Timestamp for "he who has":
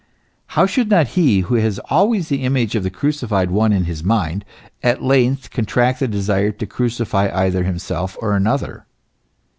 1.09-1.77